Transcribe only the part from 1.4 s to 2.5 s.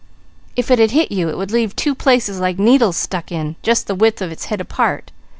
leave two places